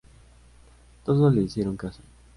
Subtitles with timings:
[1.05, 2.01] Todos le hicieron caso.